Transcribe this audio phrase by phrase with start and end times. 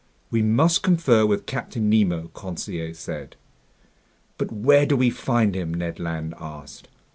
[0.31, 3.35] "We must confer with Captain Nemo," Conseil said.
[4.39, 6.87] "But where do we find him?" Ned Land asked.